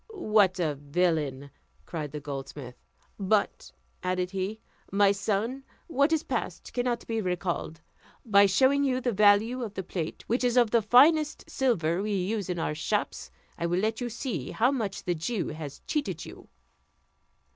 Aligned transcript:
"What 0.15 0.59
a 0.59 0.73
villain!" 0.73 1.51
cried 1.85 2.11
the 2.11 2.19
goldsmith. 2.19 2.75
"But," 3.19 3.71
added 4.01 4.31
he, 4.31 4.59
"my 4.91 5.11
son, 5.11 5.63
what 5.85 6.11
is 6.11 6.23
past 6.23 6.73
cannot 6.73 7.05
be 7.05 7.21
recalled. 7.21 7.81
By 8.25 8.47
showing 8.47 8.83
you 8.83 8.99
the 8.99 9.11
value 9.11 9.61
of 9.61 9.75
this 9.75 9.85
plate, 9.87 10.23
which 10.25 10.43
is 10.43 10.57
of 10.57 10.71
the 10.71 10.81
finest 10.81 11.47
silver 11.47 12.01
we 12.01 12.15
use 12.15 12.49
in 12.49 12.57
our 12.57 12.73
shops, 12.73 13.29
I 13.59 13.67
will 13.67 13.79
let 13.79 14.01
you 14.01 14.09
see 14.09 14.49
how 14.49 14.71
much 14.71 15.03
the 15.03 15.13
Jew 15.13 15.49
has 15.49 15.83
cheated 15.85 16.25
you." 16.25 16.49